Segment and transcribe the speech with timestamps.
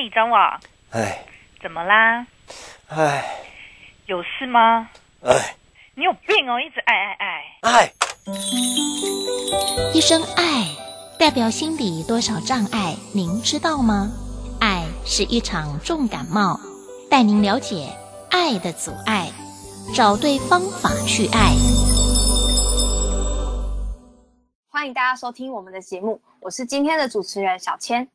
[0.00, 0.60] 嘿，张网，
[0.90, 1.26] 哎
[1.60, 2.24] 怎么啦？
[2.86, 3.24] 哎
[4.06, 4.88] 有事吗？
[5.24, 5.56] 哎
[5.96, 7.44] 你有病哦，一直爱爱爱。
[7.62, 7.92] 哎，
[9.92, 10.68] 一声爱
[11.18, 14.12] 代表心里多少障碍，您知道吗？
[14.60, 16.60] 爱是一场重感冒，
[17.10, 17.88] 带您了解
[18.30, 19.32] 爱的阻碍，
[19.96, 21.56] 找对方法去爱。
[24.70, 28.08] 欢迎大家收听我们的节目，我是今天的主持人小千。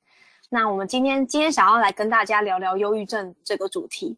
[0.54, 4.16] 那我们今天今天想要来跟大家聊聊忧郁症这个主题。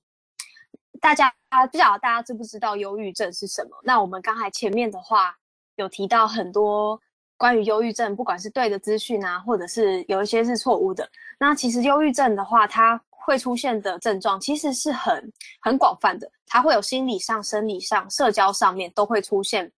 [0.99, 1.33] 大家
[1.71, 3.69] 不晓得大家知不知道忧郁症是什么？
[3.83, 5.33] 那我们刚才前面的话
[5.77, 6.99] 有提到很多
[7.37, 11.09] 关于忧郁症，不管是对的资讯啊，或者是有一些是错误的。
[11.39, 15.31] 那其实忧郁症的话，它会出现的症状其实是很
[15.61, 19.71] 很广泛的，它会有心理上、生理上、社交上面都会出现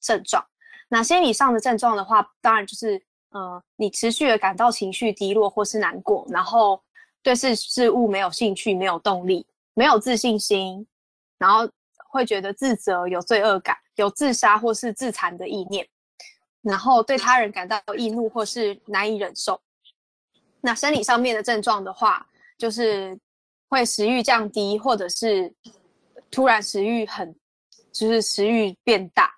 [0.00, 0.46] 症状。
[0.88, 6.82] 那心理上的症状的话，当然就是呃，你持续的感到情绪低落或是难过，然后
[7.22, 10.86] 对事事物没有兴趣、没有动力、没有自信心，
[11.38, 11.68] 然后
[12.10, 15.86] 会觉得自责、有罪恶感、有自杀或是自残的意念，
[16.62, 19.60] 然后对他人感到易怒或是难以忍受。
[20.60, 22.26] 那生理上面的症状的话，
[22.58, 23.18] 就是
[23.68, 25.54] 会食欲降低，或者是
[26.30, 27.34] 突然食欲很，
[27.92, 29.32] 就是食欲变大。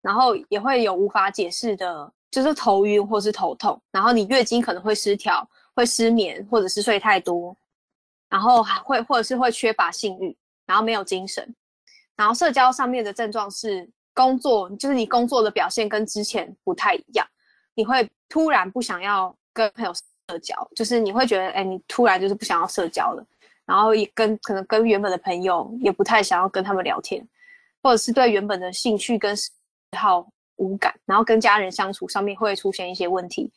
[0.00, 7.56] 然后也会有无法解释的，就是头晕或是头痛，然后你月经可能会失调，会失眠或者是睡太多，
[8.28, 11.54] 然后还会或者是会缺乏性欲，然后没有精神，
[12.16, 17.26] 然后社交上面的症状是工作，就是你工作的表现跟之前不太一样，
[17.74, 23.24] 你会突然不想要跟朋友社交，就是你会觉得，哎，你突然就是不想要社交了，
[23.64, 27.26] 然后也跟可能跟原本的朋友也不太想要跟他们聊天，
[27.82, 29.34] 或者是对原本的兴趣跟
[29.96, 30.28] 好
[30.58, 33.50] 无感，然后跟家人相处上面会出现一些问题，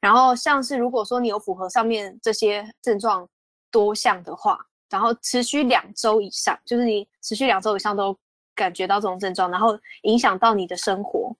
[0.00, 3.28] 然后像是如果说你有符合上面这些症状
[3.70, 4.58] 多项的话，
[4.88, 8.16] 然后持续两周以上，就是你持续两周以上都
[8.54, 11.34] 感觉到这种症状，然后影响到你的生活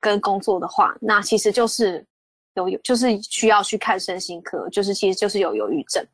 [0.00, 2.04] 跟工作的话，那其实就是
[2.54, 6.04] 有有就是需要去看身心科，就是其实就是有忧郁症。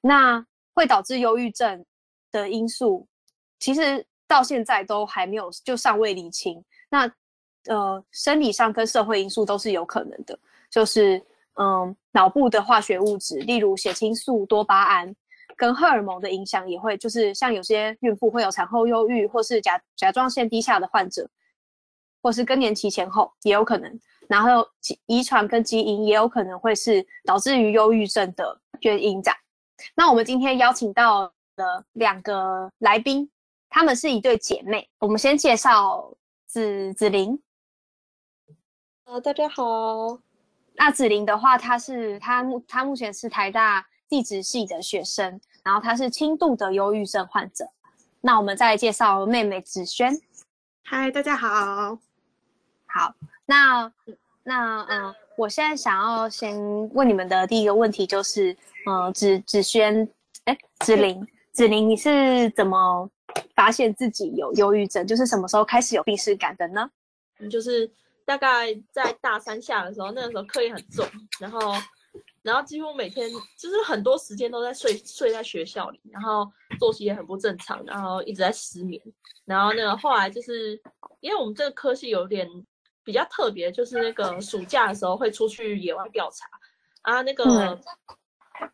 [0.00, 0.44] 那
[0.74, 1.84] 会导致忧郁症
[2.30, 3.04] 的因素，
[3.58, 6.64] 其实到现在都还没有就尚未理清。
[6.88, 7.10] 那
[7.68, 10.38] 呃，生理上跟社会因素都是有可能的，
[10.70, 11.22] 就是
[11.60, 15.14] 嗯，脑部的化学物质，例如血清素、多巴胺，
[15.56, 21.28] 跟荷尔蒙的影响也会，就是像有些孕妇会有产后忧郁，或是甲甲状腺低下的患者，
[22.22, 24.00] 或是更年期前后也有可能。
[24.28, 24.66] 然后
[25.06, 29.36] 遗传跟基因也有可能会是导致于忧郁症的原因在。
[29.94, 33.30] 那我们今天邀请到了两个来宾，
[33.68, 34.88] 她们是一对姐妹。
[34.98, 36.14] 我们先介绍。
[36.50, 37.38] 子子玲，
[39.10, 40.18] 啊，大家好。
[40.74, 47.66] 那子玲的话，她是她目她目前是台大地质系的学生，然后她是轻度的忧郁症患者。
[48.20, 50.20] 那我们再来介绍妹妹子萱。
[50.82, 51.98] 嗨，大家好。
[52.84, 53.14] 好，
[53.46, 53.90] 那
[54.42, 56.54] 那嗯，我现在想要先
[56.92, 58.54] 问你们的第一个问题就是，
[58.86, 60.06] 嗯，子子萱，
[60.44, 63.08] 哎，子玲，子玲，你是怎么？
[63.54, 66.90] 发现自己有忧郁症，就是什么时候开始有病耻感的呢？
[67.38, 67.90] 嗯，就是
[68.28, 71.02] 大概在大三下的时候，那个时候课业很重，
[71.40, 71.72] 然后，
[72.42, 73.26] 然后几乎每天
[73.58, 76.46] 就是很多时间都在睡，睡在学校里，然后
[76.78, 79.02] 作息也很不正常，然后一直在失眠。
[79.46, 80.78] 然后那个，后来就是
[81.20, 82.46] 因为我们这个科系有点
[83.02, 86.46] 比较特别，就是那个暑假的时候会出去野外调查
[87.00, 87.80] 啊，那个。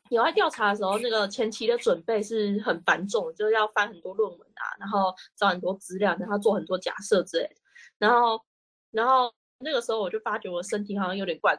[0.08, 7.54] 野外调查的时候，那个前期的准备是很繁重，就是要翻很多论文啊，然后找很多资料，然后做很多假设之类的。
[7.98, 8.42] 然后，
[8.90, 11.54] 然后那个时候我就发觉我身体好像有点怪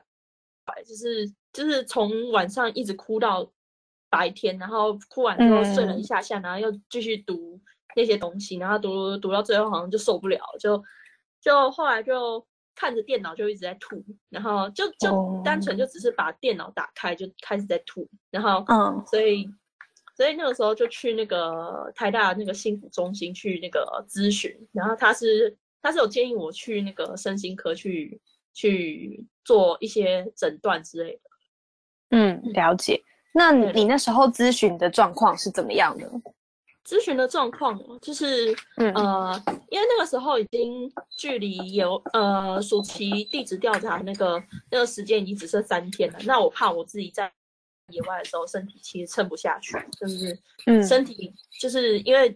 [0.66, 3.50] 怪，就是就是从晚上一直哭到
[4.09, 7.59] 白天，然后哭完之后睡了一下下，然后又继续读
[7.95, 10.83] 那些东西，然后读读到最后好像就受不了，就
[11.41, 12.45] 就后来就。
[12.78, 19.50] 看着电脑就一直在吐，然后就就单纯就只是把电脑打开就开始在吐，然后嗯，所以
[20.18, 25.56] 所以那个时候就去那个台大那个幸福中心去那个咨询，然后他是
[25.86, 28.20] 他是有建议我去那个身心科去
[28.56, 31.20] 去做一些诊断之类的。
[32.10, 33.00] 嗯，了解。
[33.36, 36.10] 那你那时候咨询的状况是怎么样的？
[36.84, 46.20] 咨询的状况就是，呃，因为那个时候已经距离有呃暑期地质调查那个那个时间已经只剩三天了。
[46.26, 47.32] 那我怕我自己在
[47.90, 50.36] 野外的时候身体其实撑不下去，就是
[50.66, 52.36] 嗯身体就是因为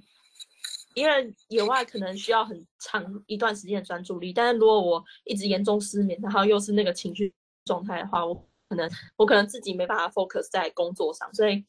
[0.94, 7.34] 因为野外可能需要很长一段时间的专注力，但是如果我一直严重失眠，然后又是那个情绪
[7.66, 8.36] 状态的话，我
[8.68, 11.66] 可能我可能自己没办法 focus 在工作上，所以。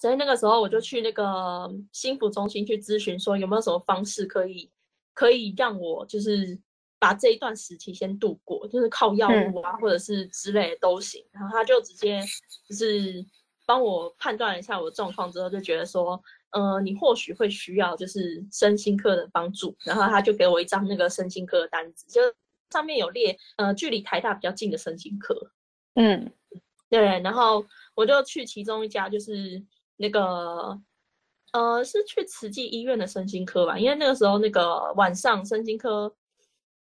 [0.00, 4.70] 所以那个时候我就去那个心福中心去咨询，说有没有什么方式可以
[5.12, 6.58] 可以让我就是
[6.98, 11.22] 把这一段时期先度过，就是靠药物啊、或者是之类的都行。
[11.30, 12.18] 然后他就直接
[12.66, 13.22] 就是
[13.66, 16.18] 帮我判断了一下我的状况之后，就觉得说，
[16.52, 19.76] 呃，你或许会需要就是身心科的帮助。
[19.84, 22.20] 然后他就给我一张那个身心科的单子，就
[22.70, 25.34] 上面有列呃距离台大比较近的身心科。
[25.94, 26.32] 嗯，
[26.88, 27.64] 对，然后
[27.94, 29.62] 我就去其中一家，就是
[29.96, 30.80] 那个，
[31.52, 36.14] 呃，是去慈济医院的身心科吧，因为那个时候那个晚上身心科，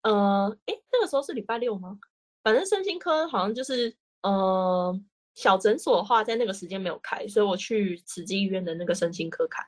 [0.03, 1.97] 呃，诶，那个时候是礼拜六吗？
[2.44, 4.97] 反正身心科好像就是，呃，
[5.39, 9.65] 小诊所的话在那个时间没有开，所以我去慈济医院的那个身心科看。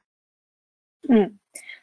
[1.07, 1.39] 嗯，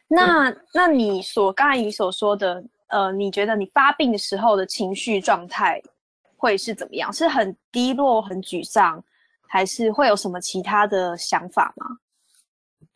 [0.07, 5.81] 那那你所刚才你所说的，呃，你觉得你发病的时候的情绪状态
[6.37, 7.11] 会是怎么样？
[7.11, 9.03] 是很低落、很沮丧，
[9.47, 11.87] 还是会有什么其他的想法吗？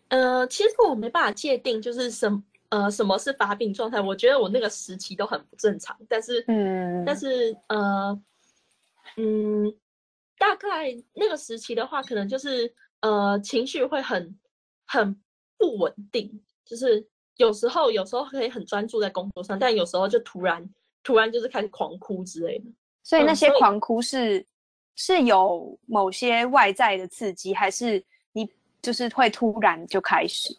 [0.09, 3.99] 呃，其实我没办法界定，就是什呃什么是发病状态。
[3.99, 8.21] 我觉得我那个时期都很不正常，但是嗯但是呃
[9.17, 9.73] 嗯，
[10.43, 14.37] 大概那个时期的话，可能就是呃情绪会很
[14.85, 15.15] 很
[15.57, 17.07] 不稳定，就是
[17.37, 20.69] 有时候有时候可以很专注在工作上，但有时候就突然
[21.01, 22.65] 突然就是开始狂哭之类的。
[23.03, 24.45] 所以那些狂哭是、
[24.95, 28.03] 是有某些外在的刺激，还是
[28.33, 28.45] 你
[28.81, 30.53] 就是会突然就开始？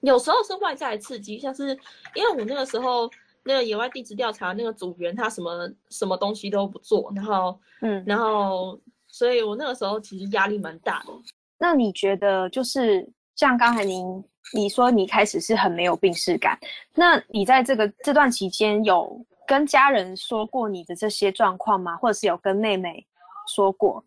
[0.00, 1.70] 有时候是外在的刺激，像是
[2.14, 3.10] 因为我那个时候
[3.42, 8.78] 那个野外地质调查那个组员，他什么什么东西都不做，然后嗯，然后
[9.18, 11.12] 所以我那个时候其实压力蛮大的。
[11.58, 13.04] 那你觉得就是
[13.34, 14.24] 像刚才您
[14.54, 16.56] 你说你开始是很没有病视感，
[16.94, 21.96] 那你在这个这段期间有跟家人说过你的这些状况吗？
[21.96, 23.04] 或者是有跟妹妹
[23.52, 24.04] 说过，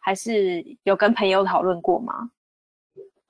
[0.00, 2.30] 还是有跟朋友讨论过吗？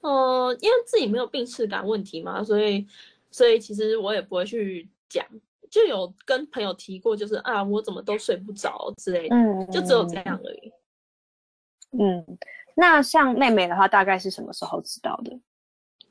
[0.03, 2.87] 呃，因为自己没有病耻感问题嘛，所以
[3.33, 5.27] 所以其实我也不会去讲，
[5.69, 10.73] 就有跟朋友提过，就是啊，我怎么都睡不着之类的，嗯就只有这样而已。
[11.99, 12.38] 嗯，
[12.75, 15.38] 那像妹妹的话，大概是什么时候知道的？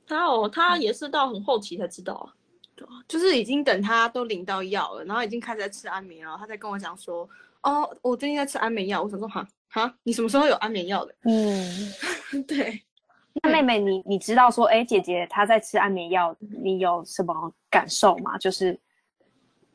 [0.06, 2.34] 她哦，她也是到很后期才知道啊。
[3.08, 7.28] 就是已经等她都领到药了，然后已经开始在吃安眠药，她才跟我讲说，
[7.62, 9.02] 哦，我最近在吃安眠药。
[9.02, 11.16] 我想说，哈哈，你什么时候有安眠药的？
[11.24, 12.82] 嗯， 对，
[13.42, 18.38] 那妹妹你你知道说，哎，姐姐她在吃安眠药，你有什么感受吗？
[18.38, 18.78] 就是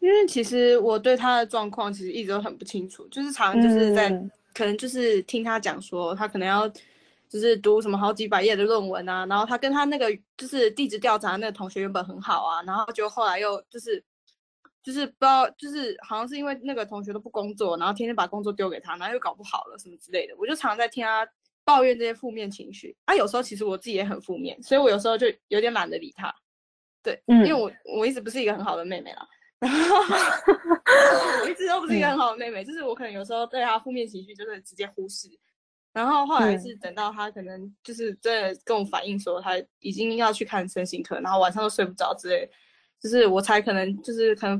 [0.01, 6.69] 因为其实我对她的状况其实一直都很不清楚，就是常常就是在、嗯可能就是听他讲说，他可能要
[7.29, 14.03] 就是读什么好几百页的论文啊，然后他跟他那个就是地质调查那个同学原本很好啊，然后就后来又就是
[14.83, 21.25] 就是不知道就是好像是因为那个同学都不工作，然后天天把工作丢给他，然后又搞不好了什么之类的，我就常在听他
[21.65, 26.35] 抱怨这些负面情绪啊，有时候其实我自己也很负面，所以我有时候就有点懒得理他，
[27.01, 29.25] 对，因为我我一直不是一个很好的妹妹啦。
[29.61, 35.29] 然 后我一直都不是一个很好的妹妹，就是我可能有时候对她负面情绪就是直接忽视，
[35.93, 42.49] 然后后来是等到她可能就是真的跟我反映说她已经要去看身心科，然后晚上都睡不着之类，
[43.01, 44.59] 就是我才可能就是可能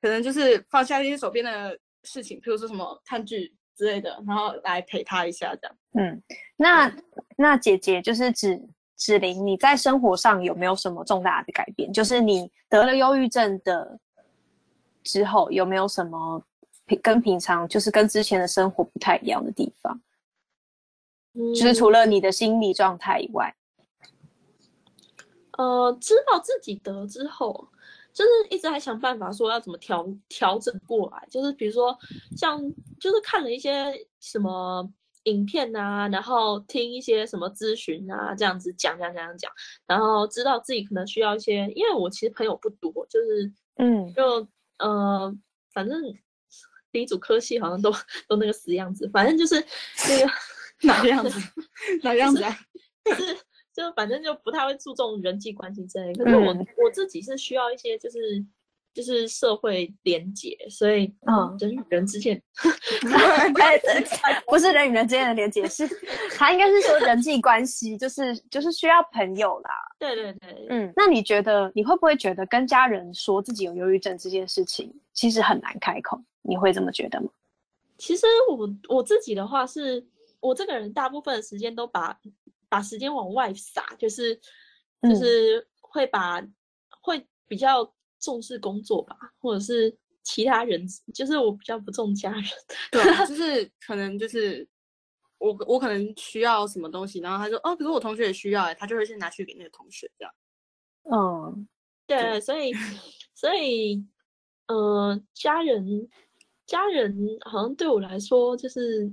[0.00, 5.76] 可能就是放下一些手边的事情，譬如说什么看剧之类的，然后来陪她一下这样。
[5.98, 6.22] 嗯，
[6.56, 6.92] 那
[7.36, 8.60] 那姐姐就是指
[8.96, 11.92] 芷玲，你在生活上有没有什么重大的改变？
[11.92, 13.98] 就是你得了忧郁症的
[15.02, 16.42] 之后，有没有什么
[16.86, 20.00] 平跟平常就是跟之前的生活不太一样的地方？
[21.34, 23.54] 嗯，就是除了你的心理状态以外，
[25.56, 27.68] 呃，知道自己得之后，
[28.12, 31.26] 就是一直还想办法说要怎么调调整过来。
[31.30, 31.96] 就是比如说，
[32.36, 32.60] 像
[32.98, 34.90] 就是看了一些什么
[35.24, 39.52] 影片啊，然后听一些什么咨询啊，这样子讲讲讲讲讲，
[39.86, 44.48] 然后知道自己可能需要一些，因为我其实朋友不多，就是嗯就
[44.80, 45.36] 呃，
[45.72, 46.00] 反正
[46.90, 47.92] 第一组科系好像都
[48.28, 49.54] 都那个死样子，反正就是
[50.08, 50.32] 那个
[50.88, 51.38] 哪个样子？
[52.02, 52.58] 哪个样子啊？
[53.04, 53.36] 就是
[53.72, 56.12] 就反正就不太会注重人际关系之类。
[56.14, 58.18] 可是我、嗯我自己是需要一些就是
[58.92, 62.40] 就是社会连结，所以嗯人与人之间，
[63.60, 63.80] 哎，
[64.46, 65.88] 不是人与人之间的连接，是
[66.36, 69.70] 他应该是说人际关系，就是就是需要朋友啦。
[69.98, 76.20] 对对对，嗯，那你觉得你会不会觉得跟家人说自己有忧郁症这件事情，其实很难开口？
[76.42, 77.28] 你会这么觉得吗？
[77.98, 80.04] 其实我我自己的话是，
[80.40, 82.18] 我这个人大部分的时间都把
[82.68, 84.40] 把时间往外撒，就是就
[85.02, 86.42] 嗯是会把、
[87.02, 87.84] 会比较
[88.20, 92.44] 重视工作吧，或者是其他人，就是我比较不重家人。
[92.92, 94.66] 对啊， 就是可能就是
[95.38, 100.34] 我我可能需要什么东西，然后他说哦，可是我同学也需要哎，他就会先拿去给那个同学这样。
[101.10, 101.66] 嗯，
[102.06, 102.72] 对，所以
[103.34, 104.06] 所以
[104.68, 106.08] 呃，家人
[106.66, 109.12] 家人好像对我来说就是。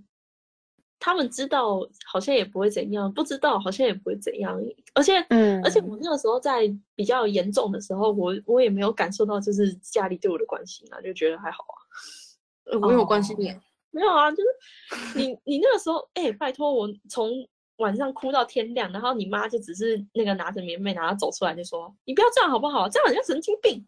[0.99, 4.59] 他们知道好像也不会怎样，不知道好像也不会怎样，
[4.93, 11.77] 而且，嗯而且我那个时候在比较严重的时候，我我也没有感受到就是家里对我的关心啊，就觉得还好啊。
[12.71, 13.53] 呃我有关心你，
[13.91, 17.31] 没有啊，就是你你那个时候，哎、拜托我从
[17.77, 22.89] 晚上哭到天亮，然后你妈就只是那个拿着棉被，然后走出来就说：“你不要这样好不好？
[22.89, 23.85] 这样很像神经病。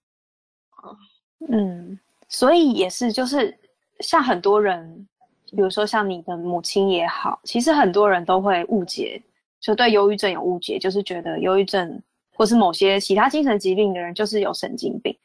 [1.50, 3.58] 嗯，所以也是，就是
[4.00, 5.08] 像很多人，
[5.52, 9.22] 比如说像你的母亲也好，其实很多人都会误解，
[9.60, 12.02] 就对忧郁症有误解，就是觉得忧郁症
[12.36, 15.16] 或是某些其他精神疾病的人就是有神经病。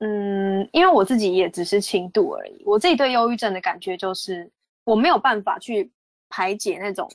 [0.00, 4.50] 嗯，因为我自己也只是轻度而已，我自己对忧郁症的感觉就是
[4.84, 5.90] 我没有办法去
[6.28, 7.08] 排解那种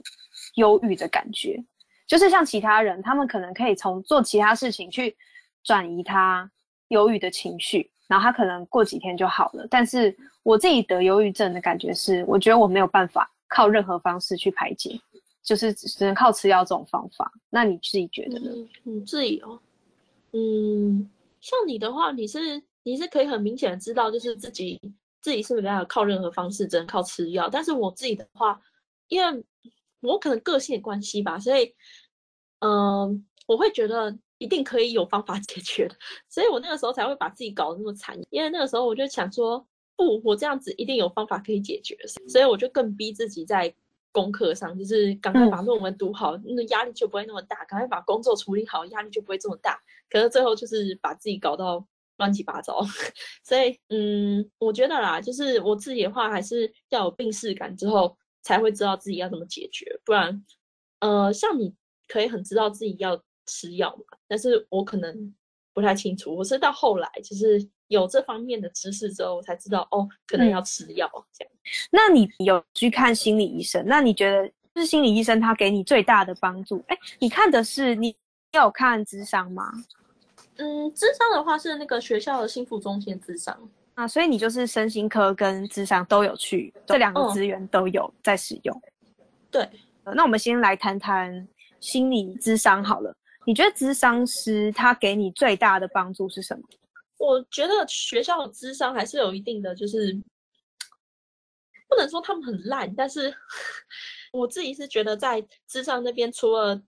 [0.55, 1.63] 忧郁的感觉，
[2.07, 5.15] 就是像其他人，他们可能可以从做其他事情去
[5.63, 6.49] 转移他
[6.87, 9.65] 忧郁的情绪，然后他可能过几天就好了。
[9.69, 10.13] 但是
[10.43, 14.99] 我自己得忧郁症的感觉是，我觉得我没有办法靠任何方式去排解，
[15.41, 17.31] 就是只能靠吃药这种方法。
[17.49, 18.51] 那你自己觉得呢？
[18.53, 19.57] 嗯，你自己哦，
[20.33, 24.77] 嗯，像你的话，你是你是可以很明显的知道，就是自己
[25.21, 27.47] 自己是没办法靠任何方式，只能靠吃药。
[27.49, 28.59] 但是我自己的话，
[29.07, 29.43] 因为
[30.01, 31.73] 我可能个性的关系吧，所以，
[32.59, 35.95] 嗯、我会觉得一定可以有方法解决的，
[36.27, 38.19] 所以我那个时候才会把自己搞得那么惨。
[38.31, 39.63] 因为那个时候我就想说，
[39.95, 41.95] 不，我这样子一定有方法可以解决，
[42.27, 43.71] 所以我就更逼自己在
[44.11, 49.79] 功课上，就是赶快把论文读好，那压力就不会那么大；赶快把工作处理好，压力就不会这么大。
[50.09, 51.85] 可是最后就是把自己搞到
[52.17, 52.81] 乱七八糟，
[53.45, 59.99] 所以嗯，我觉得啦，就是我自己的话，还是要有病视感之后，才会知道自己要怎么解决。
[60.03, 60.43] 不然，
[60.99, 61.75] 呃，像你
[62.07, 65.33] 可以很知道自己要吃药嘛，但是我可能
[65.73, 66.35] 不太清楚。
[66.35, 71.53] 我是到后来就是有这方面的知识之后，我才知道哦，可能嗯要吃药这样。
[71.91, 73.83] 那你有去看心理医生？
[73.85, 76.83] 那你觉得就是心理医生他给你最大的帮助？
[76.87, 79.71] 哎，你看的是你你有看智商吗？
[80.57, 83.57] 嗯，智商的话是那个学校的幸福中心的智商。
[83.95, 88.81] 啊，所以你就是身心科跟智商都有去，这两个嗯资源都有在使用。
[89.49, 89.67] 对，
[90.03, 91.47] 呃那我们先来谈谈
[91.79, 93.13] 心理智商好了。
[93.45, 96.63] 你觉得智商师他给你最大的帮助是什么？
[97.17, 100.13] 我觉得学校的智商还是有一定的，就是
[101.87, 103.33] 不能说他们很烂，但是
[104.31, 106.81] 我自己是觉得在智商那边，除了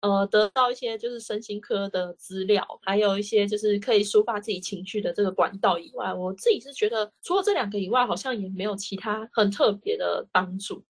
[0.00, 10.84] 呃得到一些就是身心科的资料，还有一些就是可以抒发自己情绪的这个管道以外，我自己是觉得除了这两个以外，好像也没有其他很特别的帮助。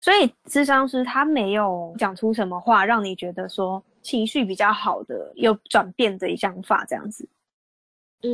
[0.00, 7.28] 所以智商师他没有讲出什么话，让你觉得说情绪比较好的有转变的想法这样子。
[8.22, 8.30] 嗯，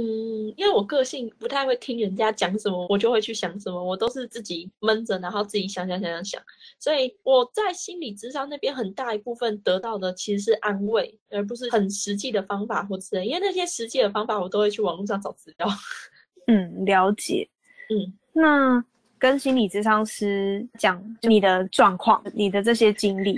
[0.56, 6.40] 因为我个性不太会听人家讲什么，我就会去想什么，我都是自己闷着，然后自己想想想想想。
[6.78, 13.26] 所以我在心理智商那边很大一部分得到的其实是安慰，而不是很实际的方法或之类。
[13.26, 15.66] 因为那些实际的方法，我都会去网络上找资料。
[16.46, 17.48] 嗯，了解。
[17.88, 18.84] 嗯，那
[19.18, 23.36] 跟心理智商师讲你的状况、你的这些经历，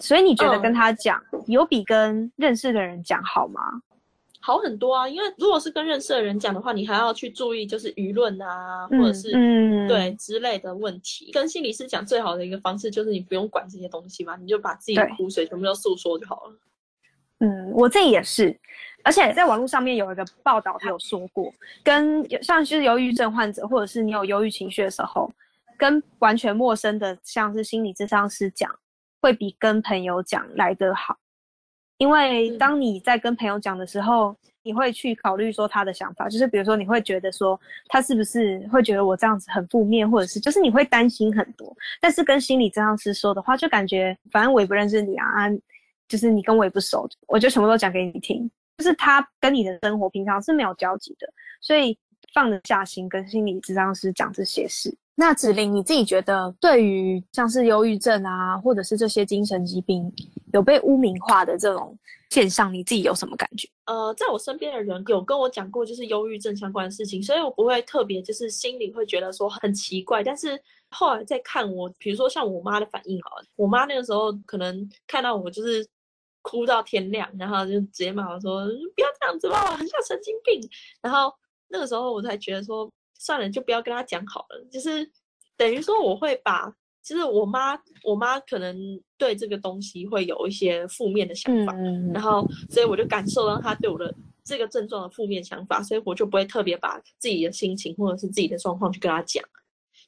[0.00, 3.60] 所以你觉得嗯跟他讲、有比跟认识的人讲好吗？
[4.42, 11.30] 好很多啊，因为如果是跟认识的人讲的话，你还要去注意就是舆论啊，或者是、嗯对之类的问题。
[11.32, 16.56] 跟心理师讲最好的一个方式就是你不用管这些东西嘛，你就把自己的苦水全部都诉说就好了。
[17.40, 18.58] 嗯，我自己也是，
[19.02, 21.52] 而且在网络上面有一个报道有说过，
[21.82, 25.30] 跟像是忧郁症患者，或者是你有忧郁情绪的时候，
[25.76, 28.70] 跟完全陌生的像是心理咨商师讲，
[29.20, 31.16] 会比跟朋友讲来得好，
[31.98, 37.58] 因为嗯当你在跟朋友讲的时候，你会去考虑说他的想法，就是比如说你会觉得说
[37.88, 45.50] 他是不是会觉得我这样子很负面，或者是就是你会担心很多，但是跟心理治疗师说的话，就感觉反正我也不认识你啊，啊
[46.08, 48.50] 就是你跟我也不熟，我就全部都讲给你听。
[48.78, 51.28] 就是他跟你的生活平常是没有交集的，
[51.60, 51.98] 所以
[52.32, 54.96] 放得下心跟心理治疗师讲这些事。
[55.20, 60.10] 那子玲，你自己觉得对于像是忧郁症啊，或者是这些精神疾病
[60.54, 61.94] 有被污名化的这种
[62.30, 63.68] 现象，你自己有什么感觉？
[63.84, 70.24] 呃，在我身边的人有跟我讲过就是忧郁症相关的事情，所以我不会特别就是心里会觉得说很奇怪。
[70.24, 70.58] 但是
[70.88, 75.86] 后来再看我，比如说像我妈的反应好了，我妈那个时候可能看到我就是
[76.40, 78.64] 哭到天亮，然后就直接骂我说
[78.96, 80.66] 不要这样子吧，很像神经病。
[81.02, 81.30] 然后
[81.68, 85.08] 那个时候我才觉得说算了，就不要跟他讲好了，就是
[85.56, 86.74] 等于说我会把。
[87.02, 87.74] 就是我妈，
[88.04, 88.76] 我妈可能
[89.16, 99.42] 对这个东西会有一些负面的想法，嗯然后所以我就感受到她对我的这个症状的负面想法，所以我就不会特别把自己的心情或者是自己的状况去跟她讲，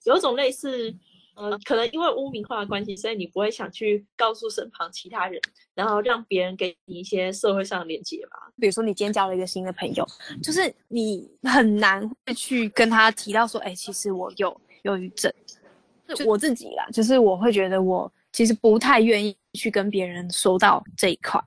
[0.05, 0.95] 有一种类似。
[1.35, 5.41] 呃，可能因为污名化的关系，所以你不会想去告诉身旁其他人，
[5.75, 8.51] 然后让别人给你一些社会上的连接吧。
[8.61, 10.07] 比如说你今天交了一个新的朋友，
[10.43, 15.33] 就是你很难会去跟他提到说，哎、其实我有忧郁症。
[16.15, 21.43] 就我自己啦，就是我会觉得我其实不太愿意去跟别人说到这一块。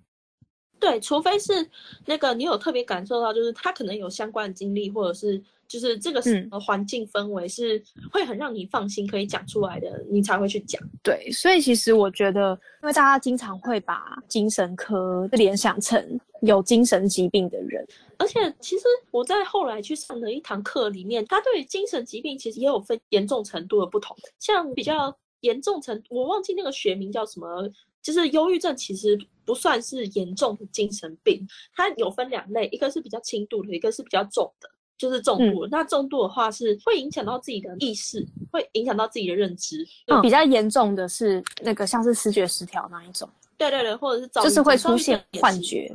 [0.80, 1.70] 对，除非是
[2.06, 6.22] 那个你有特别感受到，就是他可能有相关的经历，或者是就是这个
[6.60, 7.82] 环境氛围是
[8.12, 10.82] 会很让你放心可以讲出来的，你才会去讲。
[11.04, 12.52] 对，所以其实我觉得，
[12.84, 17.86] 因为大家经常会把精神科联想成有精神疾病的人，
[18.18, 27.70] 而且其实我在后来去上的一堂课里面，他对精神疾病其实也有分严重程度的不同，像比较严重程，我忘记那个学名叫什么，
[28.02, 34.70] 就是忧郁症其实不算是严重的精神病，它有分两类，一个是比较轻度的，一个是比较重的。
[34.98, 39.86] 就是重度的，那重度的话是会影响到自己的意识，会影响到自己的认知。
[40.08, 45.54] 嗯，比较严重的是那个像是视觉失调那一种，对对对，或者是就是会出现幻。
[45.62, 45.94] 觉，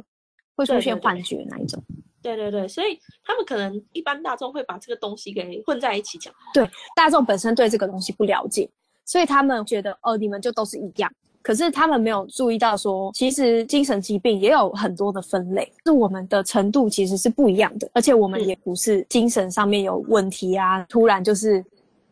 [0.54, 1.82] 会出现幻觉那一种。
[2.22, 6.34] 对对对，所以他们可能一般大众会把这个东西给混在一起讲。
[6.52, 8.68] 对大众本身对这个东西不了解，
[9.06, 11.10] 所以他们觉得哦，你们就都是一样。
[11.42, 21.64] 可是他们没有注意到说，其实精神疾病也有很多的分类，是我们的程度其实是不一样的，而且我们嗯也不是精神上面有问题啊，突然就是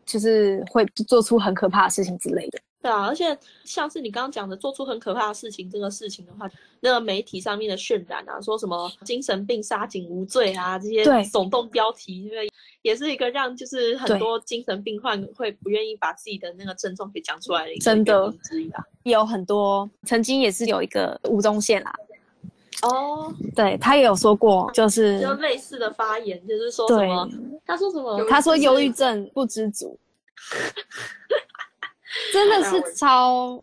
[0.05, 2.59] 就是会做出很可怕的事情之类的。
[2.81, 12.49] 对啊，而且像是你刚刚讲的，做出很可怕的事情，这个事情的话，那个媒体上面的渲染啊，说什么精神病杀警无罪啊，这些对耸动标题，因为
[12.81, 18.83] 也是一个让就是很多精神病患会不愿意把自己的那个症状给讲出来的一个真的原因之一啊。
[19.03, 21.93] 有很多曾经也是有一个吴宗宪啦，
[22.83, 27.29] 哦，对他也有说过，就是就类似的发言，就是说什么，
[27.65, 29.99] 他说什么，他说忧郁症不知足，
[32.33, 33.61] 真的是超，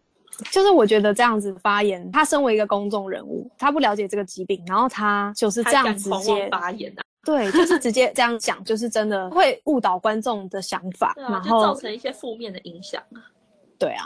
[0.50, 13.18] 就是我觉得这样子发言，他身为一个公众人物，他不了解这个疾病，然后他就是这样直接，发言啊，对，就是直接这样讲，就是真的会误导观众的想法，然后造成一些负面的影响啊。
[13.78, 14.04] 对啊，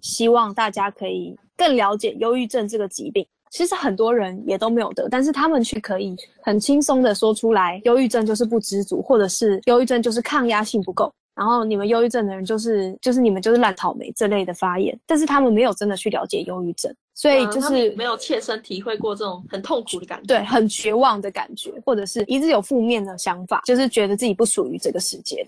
[0.00, 3.26] 希望大家可以更了解忧郁症这个疾病。
[3.50, 11.10] 其实很多人也都没有得，但是他们却可以很轻松的说出来，忧郁症就是不知足，或者是忧郁症就是抗压性不够。
[11.36, 20.26] 然后你们忧郁症的人就是就是你们就是烂草莓这类的发言，但是他们没有真的去了解忧郁症，所以就是没有切身体会过这种很痛苦的感觉。
[20.26, 25.46] 对很绝望的感觉，或者是一直有负面的想法，就是觉得自己不属于这个世界。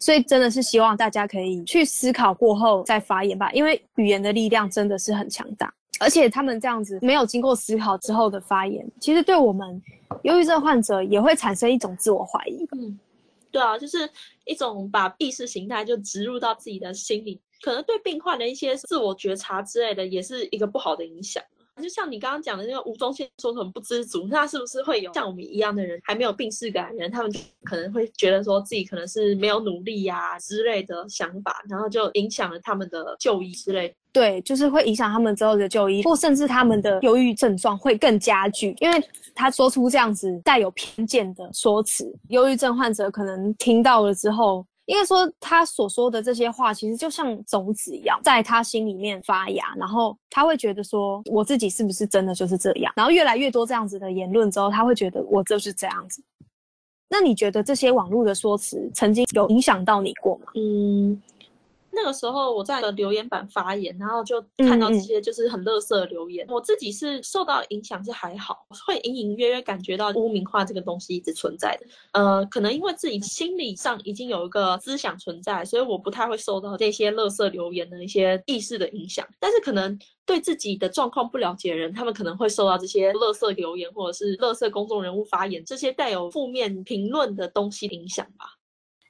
[0.00, 9.80] 所以真的是希望大家可以去思考过后再发言吧，因为语言的力量真的是很强大，而且他们这样子没有经过思考之后的发言，其实对我们
[10.22, 12.66] 忧郁症患者也会产生一种自我怀疑。
[12.72, 12.98] 嗯，
[13.54, 14.10] 对啊，就是
[14.46, 21.40] 一种把意识形态就植入到自己的心里，可能对病患的一些自我觉察之类的，也是一个不好的影响。
[21.82, 27.32] 就像你刚刚讲的那个吴宗宪说什么不知足，那是不是会有像我们一样的人，还没有病逝感的人，他们
[27.64, 33.94] 可能会觉得说自己可能是没有努力呀、之类的想法，然后就影响了他们的就医之类。
[34.12, 39.02] 对，就是会影响他们之后的就医，或甚至他们的忧郁症状会更加剧，因为
[39.34, 52.92] 他说出这样子带有偏见的说辞，忧郁症患者可能听到了之后，应该说他所说的这些话，其实就像种子一样，在他心里面发芽，然后他会觉得说，我自己是不是真的就是这样？
[52.96, 56.22] 然后越来越多这样子的言论之后，他会觉得我就是这样子。
[57.08, 60.46] 那你觉得这些网络的说辞曾经有影响到你过吗？
[60.54, 61.22] 嗯，
[61.94, 66.46] 那个时候我在留言板发言，然后就看到这些就是很垃圾的留言。
[66.48, 71.86] 我自己是受到影响是还好，会隐隐约约感觉到污名化这个东西一直存在的。
[72.12, 79.26] 呃，可能因为自己心理上已经有一个思想存在，所以我不太会受到这些垃圾留言的一些意识的影响。
[79.38, 88.46] 但是可能对自己的状况不了解的人，他们可能会受到这些垃圾留言或者是垃圾公众人物发言这些带有负面评论的东西影响吧。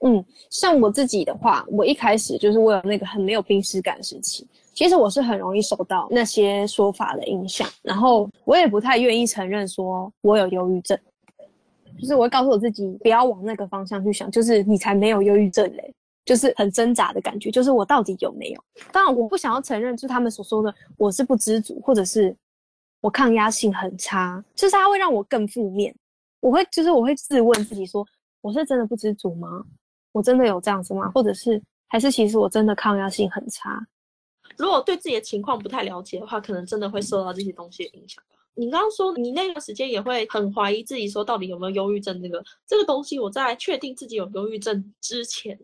[0.06, 10.98] 嗯，像我自己的话，我一开始就是我有那个很没有病耻感时期，其实我是很容易受到那些说法的影响，然后我也不太愿意承认说我有忧郁症，
[11.98, 15.94] 就是我会告诉我自己不要往那个方向去想，就是你才没有忧郁症嘞，
[16.26, 18.62] 就是很挣扎的感觉，就是我到底有没有？
[18.92, 22.36] 当然我不想要承认，就是他们所说的我是不知足，或者是
[23.00, 25.94] 我抗压性很差，就是它会让我更负面，
[26.40, 28.06] 我会就是我会自问自己说，
[28.42, 29.64] 我是真的不知足吗？
[30.14, 31.10] 我真的有这样子吗？
[31.10, 33.84] 或者是还是其实我真的抗压性很差？
[34.56, 38.22] 如果对自己的情况不太了解的话，可能真的会受到这些东西的影响。
[38.54, 43.18] 你刚刚说你那段时间也会很怀疑自己，说到底有没有忧郁症这个这个东西。
[43.18, 45.58] 我在确定自己有忧郁症之前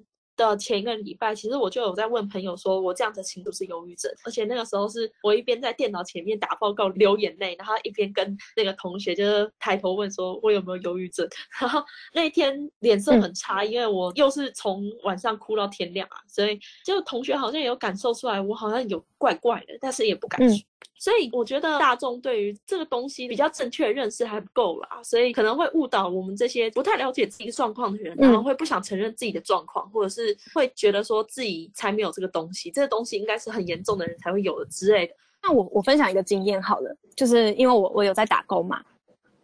[0.49, 4.11] 的前一个礼拜，其实我就有在问朋友，说我这样的程度是忧郁症。
[4.25, 11.29] 而且那个时候是我一边在电脑前面打报告流眼泪，然后一边跟那个同学就是抬头问说我有没有忧郁症。
[11.61, 11.83] 然后
[12.15, 20.59] 那一天脸色很差，因为我又是从晚上哭到天亮啊，所以就同学好像也有感受出来，我好像有怪怪的，但是也不敢说。
[20.99, 35.15] 所以我觉得大众对于这个东西比较正确的认识还不够啦，所以可能会误导我们这些不太了解自己状况的人，然后会不想承认自己的状况，或者是会觉得说自己才没有这个东西，这个东西应该是很严重的人才会有的之类的。
[35.43, 38.83] 那我我分享一个经验好了，就是因为我我有在打工嘛，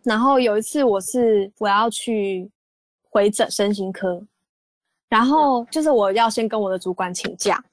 [0.03, 2.51] 然后有一次我是我要去
[3.09, 4.23] 回诊身心科，
[5.09, 7.65] 然后就是我要先跟我的主管请假，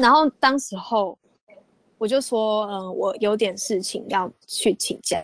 [0.00, 1.18] 然后当时候。
[2.00, 5.20] 我就说，嗯，我有点事情要去请假，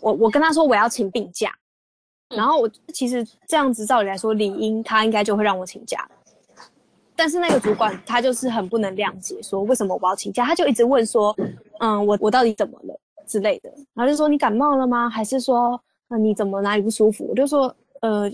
[0.00, 1.52] 我我跟他说我要请病假，
[2.28, 6.08] 然后我其实这样子照理来说，理应他应该就会让我请假，
[7.16, 11.36] 但是那个主管他就是很不能谅解，说为什么我要请假，他就一直问说，
[11.80, 12.96] 嗯，我我到底怎么了
[13.26, 15.10] 之类的，然后就说你感冒了吗？
[15.10, 17.26] 还是说，呃，你怎么哪里不舒服？
[17.28, 18.30] 我就说，呃，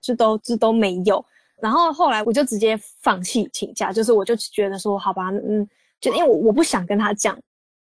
[0.00, 1.22] 这都这都没有，
[1.60, 5.68] 然后后来我就直接放弃请假，就是我就觉得说，好吧，嗯。
[6.00, 7.38] 就因为我我不想跟他讲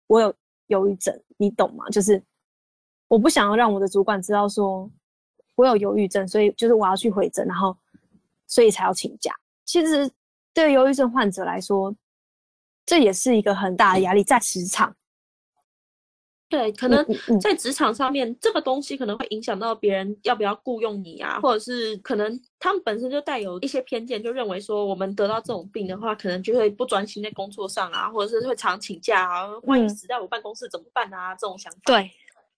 [0.08, 0.34] 我有
[0.69, 1.88] 忧郁症，你懂吗？
[1.89, 2.19] 就是
[3.08, 4.89] 我不想要让我的主管知道说
[5.54, 7.78] 我有忧郁症，所以就是我要去回诊，然后
[8.47, 9.32] 所以才要请假。
[9.65, 10.10] 其实
[10.52, 11.95] 对忧郁症患者来说，
[12.88, 14.95] 这也是一个很大的压力，在职场。
[16.52, 17.04] 对，可能
[17.40, 31.34] 在职场上面，这个东西可能会影响到别人要不要雇佣你啊，或者是可能他们本身就带有一些偏见，就认为说我们得到这种病的话，可能就会不专心在工作上啊，或者是会常请假啊，万一死在我办公室怎么办啊？
[31.36, 31.80] 这种想法。
[31.86, 32.12] 对，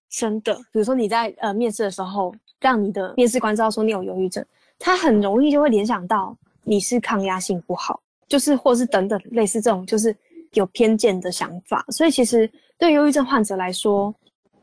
[0.10, 4.44] 真的，比如说你在呃面试的时候，让你的面试官知道说你有忧郁症，
[4.80, 10.16] 他很容易就会联想到你是抗压性不好，就是或是等等类似这种，就是
[10.54, 12.50] 有偏见的想法，所以其实。
[12.76, 14.14] 对忧郁症患者来说，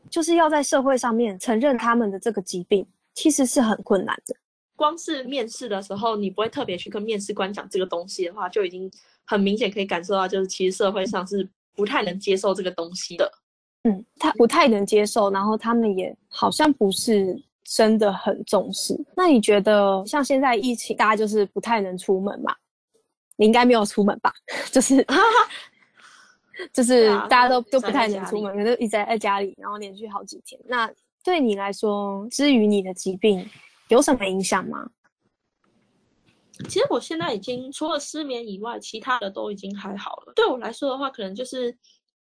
[0.07, 4.35] 就是要在社会上面承认他们的这个疾病，其实是很困难的。
[4.75, 8.91] 光是面试的时候，你不会特别去跟面试官讲这个东西的话，就已经
[9.25, 13.31] 很明显可以感受到，就是其实社会上是不太能接受这个东西的。
[13.83, 18.95] 嗯，他不太能接受，然后他们也好像不是真的很重视。
[19.15, 22.53] 那你觉得，像现在疫情，大家就是不太能出门嘛？
[23.37, 24.31] 你应该没有出门吧？
[24.71, 25.03] 就是。
[26.73, 30.59] 就是大家都都不太能出门，可能一直在在家里，然后连续好几天。
[30.65, 30.91] 那
[31.23, 33.47] 对你来说，至于你的疾病
[33.89, 34.89] 有什么影响吗？
[36.69, 40.33] 其实我现在已经除了失眠以外，其他的都已经还好了。
[40.35, 41.75] 对我来说的话，可能就是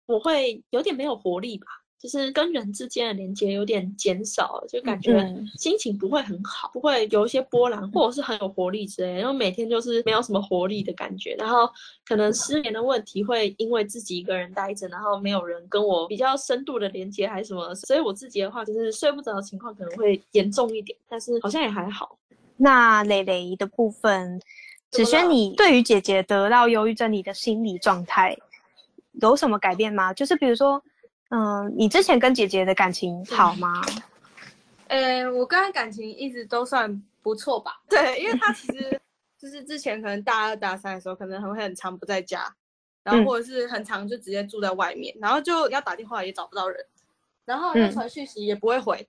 [0.07, 1.67] 我会有点没有活力吧。
[1.97, 5.11] 就是跟人之间的连接有点减少，就感觉
[5.57, 9.15] 心情不会很好，不会有一些波澜，或者是很有活力之类。
[9.15, 11.67] 然后每天就是没有什么活力的感觉，然后
[12.05, 22.19] 可能失眠的问题会因为自己一个人待着，然后没有人跟我比较深度的连接还是什么，所以我自己的话就是睡不着的情况可能会严重一点，但是好像也还好。
[22.57, 24.39] 那蕾蕾的部分，
[24.91, 28.37] 子轩，你对于姐姐得到忧郁症你的心理状态
[29.13, 30.13] 有什么改变吗？
[30.13, 30.79] 就是比如说。
[31.35, 33.81] 嗯，你之前跟姐姐的感情好吗？
[34.87, 37.81] 呃，我跟她感情一直都算不错吧。
[37.89, 39.01] 对，因为她其实
[39.37, 42.55] 就是之前可能大二大三的时候，可能很会很长不在家，
[43.03, 46.79] 然后或者是很长就直接住在外面，然后就要打电话也找不到人，
[47.43, 49.05] 然后要传讯息也不会回，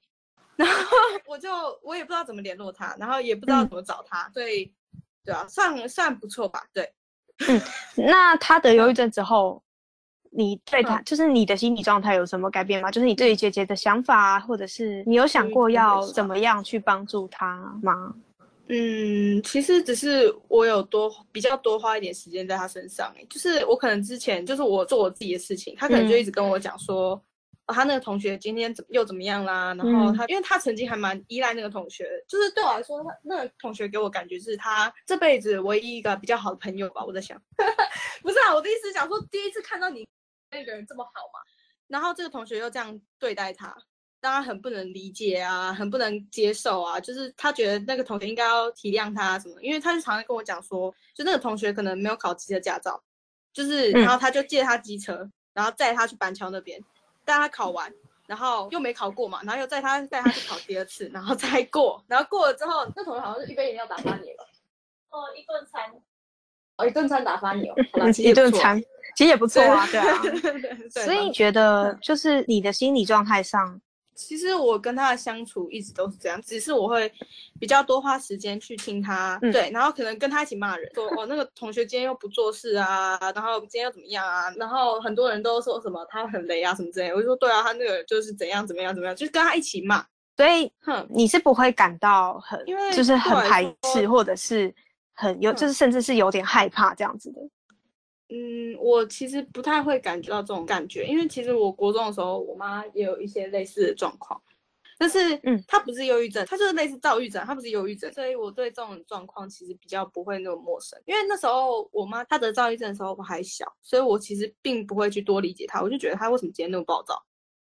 [0.57, 1.49] 然后我就
[1.85, 4.73] 我也不知道怎么联络她，然后也不知道怎么找她，所以
[5.25, 6.65] 对啊，算算不错吧。
[6.73, 6.93] 对，
[7.47, 7.61] 嗯，
[7.95, 9.63] 那她得忧郁症之后。
[10.37, 12.91] 你对他，就是你的心理状态有什么改变吗？
[12.91, 18.15] 就是你对于姐姐的想法，或者是你有想过要怎么样去帮助他吗？
[18.69, 27.19] 嗯，其实只是我有多比较多花一点时间在他身上，就是我可能之前就是我做我自己的事情，他可能就一直跟我讲说，
[27.69, 37.05] 他那个同学今天怎又怎么样啦，然后他因为他曾经还蛮依赖那个同学，就是对我来说，他那个同学给我感觉是他这辈子唯一一个比较好的朋友吧。
[37.07, 37.41] 我在想，
[38.21, 40.05] 不是啊，我的意思想说第一次看到你。
[40.57, 41.41] 那个人这么好嘛？
[41.87, 43.77] 然后这个同学又这样对待他，
[44.21, 46.99] 当然很不能理解啊，很不能接受啊。
[46.99, 53.01] 就是他觉得那个同学应该要体谅他什么，因为他就常常跟我讲说，就那个同学可能没有考机车驾照，
[53.53, 56.81] 就是然后他就借他机车，然后载他去板桥那边，
[57.25, 57.93] 带他考完，
[58.27, 64.49] 然后又没考过嘛，然后又载他带他去考第二次，然后再过，然后过了之后，那同学好像是一杯饮料打发你了，
[65.11, 65.93] 哦，一顿餐。
[66.79, 68.79] 哦，一顿餐打发你哦，好啦一顿餐，
[69.15, 70.23] 其实也不错啊，对啊。
[70.91, 73.81] 所以你觉得就是你的心理状态上，
[74.15, 77.13] 其实我跟他的相处一直都是这样，只是我会
[77.61, 79.53] 比较多花时间去听他，嗯。
[79.53, 90.05] 对，然后可能跟他一起骂人，说哦那个同学今天又不做事啊，然后今天又怎么样啊，然后很多人都说什么他很雷啊什么之类，我就说对啊，他那个就是怎样怎么样怎么样，就是跟他一起骂，
[90.37, 94.75] 所以哼，你是不会感到很，因为就是很排斥，或者是
[95.15, 97.41] 很有，嗯就是甚至是有点害怕这样子的。
[98.29, 104.41] 嗯，我其实不太会感觉到这种感觉，因为其实我国中的时候，我妈也有一些类似的状况，
[104.99, 111.01] 但是，嗯她不是忧郁症，她就是类似躁郁症，她不是忧郁症，所以我对这种状况其实比较不会那么陌生。
[111.05, 117.23] 因为那时候我妈她得躁郁症的时候我还小，所以我其实并不会去多理解她，我就觉得她为什么今天那么暴躁，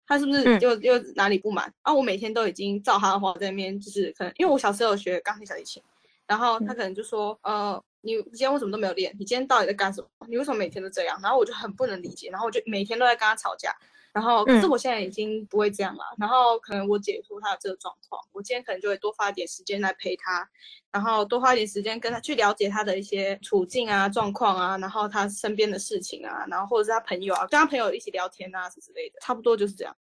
[0.08, 1.72] 她是不是嗯又、又哪里不满？
[1.84, 5.84] 啊，我每天都已经照她的话在那边，就是可能因为我小时候有学钢琴、小提琴，
[6.26, 9.14] 然后她可能就说，呃，你今天为什么都没有练？
[9.20, 10.08] 你今天到底在干什么？
[10.28, 11.20] 你为什么每天都这样？
[11.22, 13.76] 然后我就很不能理解，然后我就每天都在跟他吵架。
[14.12, 16.04] 然后，可是嗯我现在已经不会这样了。
[16.18, 20.50] 然后，可能我解脱他的这个状况，我今天可能就会多花一点时间来陪他，
[20.92, 29.96] 然后多花一点时间跟他去了解他的一些处境啊、状况啊，然后他身边的事情啊，然后或者是他朋友啊，跟他朋友一起聊天啊，之类的，差不多就是这样。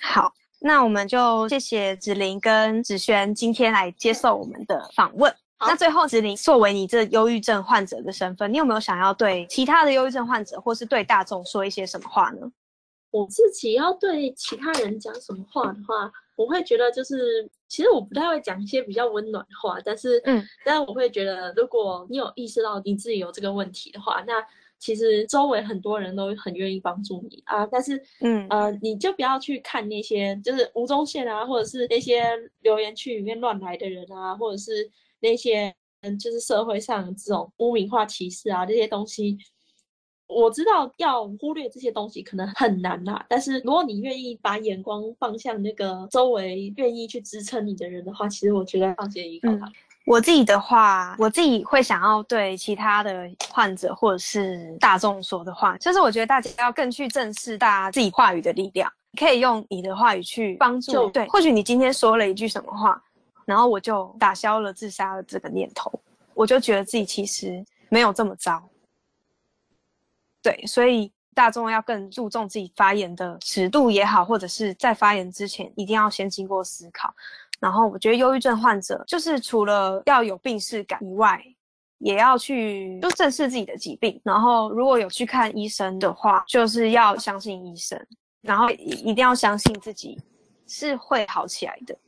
[0.00, 5.34] 好，那我们就谢谢子琳跟子轩今天来接受我们的访问。
[5.58, 5.66] 好。
[5.66, 12.50] 那最后，子琳作为你这忧郁症患者的身份，你有没有想要对其他的忧郁症患者，或是对大众说一些什么话呢？
[13.10, 24.34] 我自己要对其他人讲什么话的话，我会觉得就是，其实我不太会讲一些比较温暖的话，但是，嗯，但是我会觉得，如果你有意识到你自己有这个问题的话，那
[24.78, 28.46] 其实周围很多人都很愿意帮助你啊，但是，嗯。
[28.50, 32.22] 呃，你就不要去看那些就是吴宗宪啊，或者是那些
[32.60, 34.88] 留言区里面乱来的人啊，或者是
[35.20, 39.36] 那些嗯，就是社会上这种污名化、歧视啊这些东西。
[40.28, 49.72] 我知道要忽略这些东西可能很难啦，但是如果你愿意把眼光放向那个周围愿意去支撑你的人的话，其实我觉得放心依靠他。
[50.04, 61.26] 我自己的话，我自己会想要对其他的患者或者是大众说的话，就是我觉得大家要更去正视大家自己话语的力量，可以用你的话语去帮助就对。
[61.28, 63.02] 或许你今天说了一句什么话，
[63.48, 65.90] 然后我就打消了自杀的这个念头，
[66.34, 68.62] 我就觉得自己其实没有这么糟。
[70.42, 77.10] 对，所以大众要更注重自己发言的尺度也好，或者是在发言之前一定要先经过思考。
[77.58, 81.42] 然后我觉得忧郁症患者就是除了要有病视感以外，
[82.00, 84.20] 也要去就正视自己的疾病。
[84.22, 87.98] 然后如果有去看医生的话，就是要相信医生，
[88.42, 90.20] 然后一一定要相信自己
[90.66, 91.98] 是会好起来的。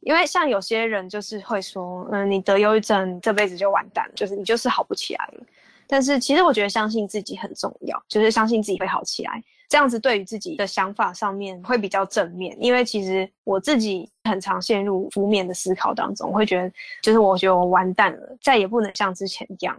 [0.00, 5.44] 因为像有些人就是会说，嗯，你得忧郁症这辈子就完蛋了，就是你就是好不起来了。
[5.86, 9.42] 但是其实我觉得相信自己很重要，就是相信自己会好起来。
[9.68, 19.76] 这样子对于自己的想法上面会比较正面，因为其实我自己很常陷入负面的思考当中，会觉得就是我觉得我完蛋了，再也不能像之前一样。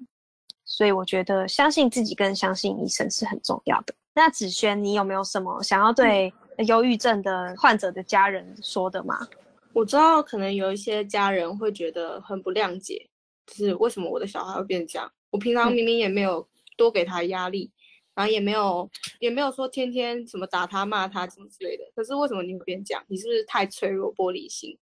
[0.65, 3.93] 所以我觉得相信自己跟相信医生是很重要的。
[4.13, 6.34] 那子轩，你有没有什么想要对
[6.67, 9.27] 忧郁症的患者的家人说的吗？
[9.73, 13.10] 我知道可能有一些家人会觉得很不谅解，
[13.47, 15.12] 就是为什么我的小孩会变成这样？
[15.29, 17.71] 我平常嗯明明也没有多给他压力，
[18.13, 23.03] 然后也没有也没有说天天什么打他骂他什么之类的，可是为什么你会变这样？
[23.07, 24.77] 你是不是太脆弱玻璃心？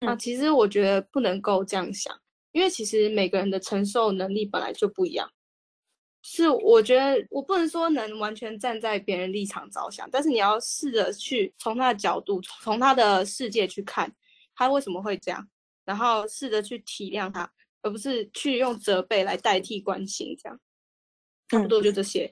[0.00, 2.18] 啊，嗯其实我觉得不能够这样想，
[2.52, 5.30] 因为其实每个人的承受能力本来就不一样。
[6.22, 14.10] 是，我觉得我不能说能完全站在别人立场着想，但是你要试着去从他的角度，从他的世界去看，
[14.60, 15.48] 他为什么会这样，
[15.86, 20.60] 然后试着去体谅他，而不是去用责备来代替关心，这样。
[21.48, 22.30] 差不多就这些。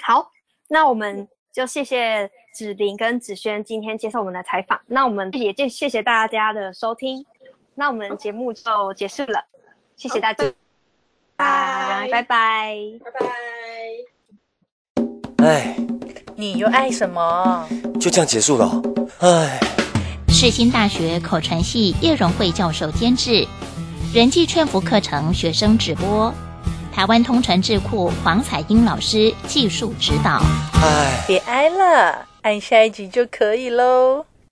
[0.00, 0.30] 好，
[0.70, 4.80] 那我们就谢谢子琳跟子轩今天接受我们的采访。
[4.86, 7.22] 那我们也谢谢谢大家的收听，
[7.74, 9.44] 那我们节目就结束了，
[9.96, 10.50] 谢谢大家，
[11.36, 12.78] 拜拜拜。
[13.04, 13.10] 拜
[15.36, 15.44] 拜。
[15.44, 15.76] 哎，
[16.34, 17.68] 你又爱什么？
[18.00, 18.82] 就这样结束了哦。
[19.20, 19.60] 哎，
[20.40, 23.46] 世新大学口传系叶荣惠教授监制，
[24.14, 26.32] 人际劝服课程学生直播，
[26.90, 30.40] 台湾通传智库黄彩英老师技术指导。
[30.82, 31.22] 唉。
[31.26, 34.24] 别挨了，按下一集就可以喽。